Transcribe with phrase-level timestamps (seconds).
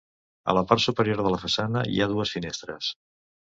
[0.53, 2.93] A la part superior de la façana hi ha dues finestres.